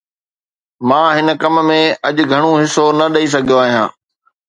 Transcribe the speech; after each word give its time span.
مان 0.87 1.07
هن 1.15 1.27
ڪم 1.41 1.55
۾ 1.69 1.79
اڄ 2.07 2.17
گهڻو 2.31 2.51
حصو 2.61 2.85
نه 2.97 3.05
ڏئي 3.13 3.27
سگهيو 3.33 3.57
آهيان. 3.63 3.89